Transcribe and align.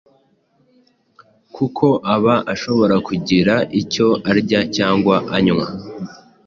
kuko 1.55 1.85
aba 2.15 2.35
ashobora 2.53 2.95
kugira 3.07 3.53
icyo 3.81 4.07
arya 4.31 4.61
cyangwa 4.75 5.15
anywa. 5.35 5.67